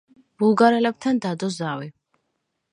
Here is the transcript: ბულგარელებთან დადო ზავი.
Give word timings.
ბულგარელებთან 0.43 1.21
დადო 1.27 1.53
ზავი. 1.59 1.93